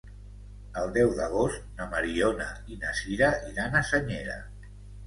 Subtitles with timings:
[0.83, 4.43] El deu d'agost na Mariona i na Sira iran a Senyera.